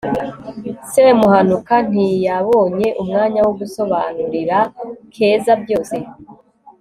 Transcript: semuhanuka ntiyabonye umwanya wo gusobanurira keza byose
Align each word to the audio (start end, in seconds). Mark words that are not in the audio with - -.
semuhanuka 0.93 1.75
ntiyabonye 1.89 2.87
umwanya 3.01 3.39
wo 3.45 3.53
gusobanurira 3.59 4.57
keza 5.13 5.51
byose 5.63 5.97